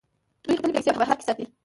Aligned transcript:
دوی 0.43 0.57
خپلې 0.59 0.73
پیسې 0.75 0.91
په 0.93 0.99
بهر 1.01 1.15
کې 1.19 1.25
ساتي. 1.27 1.45